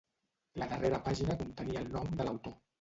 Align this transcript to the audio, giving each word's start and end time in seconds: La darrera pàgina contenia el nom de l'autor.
La 0.61 0.69
darrera 0.71 1.01
pàgina 1.09 1.37
contenia 1.45 1.87
el 1.87 1.95
nom 1.99 2.13
de 2.19 2.29
l'autor. 2.31 2.61